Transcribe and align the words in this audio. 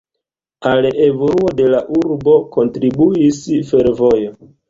Al 0.69 0.87
evoluo 1.07 1.51
de 1.59 1.67
la 1.73 1.81
urbo 1.99 2.35
kontribuis 2.57 3.45
fervojo. 3.73 4.35